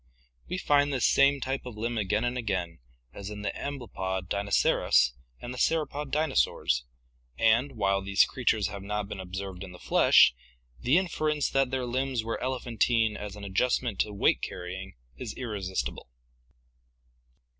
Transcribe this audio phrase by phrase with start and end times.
[0.49, 2.79] We find this same type of limb again and again,
[3.13, 6.85] as in the amblypod Dinoceras and the sauropod dinosaurs,
[7.37, 10.33] and, while these creatures have not been observed in the flesh,
[10.79, 16.09] the inference that their limbs were elephantine as an adjustment to weight carrying is irresistible.